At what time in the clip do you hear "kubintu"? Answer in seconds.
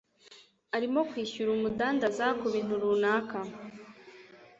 2.39-2.73